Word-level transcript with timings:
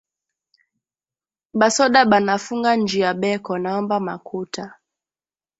Ba 1.53 1.67
soda 1.75 2.01
banafunga 2.11 2.71
njia 2.81 3.11
beko 3.21 3.53
naomba 3.63 3.97
makuta 4.07 4.65